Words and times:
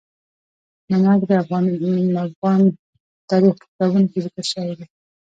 نمک 0.91 1.19
د 1.29 1.31
افغان 1.41 2.61
تاریخ 3.29 3.53
په 3.59 3.63
کتابونو 3.71 4.07
کې 4.11 4.19
ذکر 4.25 4.43
شوی 4.51 4.73
دي. 4.77 4.85